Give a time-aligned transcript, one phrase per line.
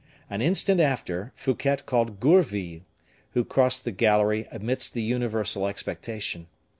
[0.31, 2.81] An instant after, Fouquet called Gourville,
[3.33, 6.47] who crossed the gallery amidst the universal expectation.